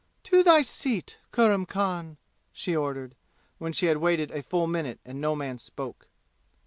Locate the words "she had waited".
3.71-4.31